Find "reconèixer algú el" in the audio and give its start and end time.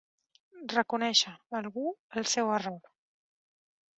0.71-2.27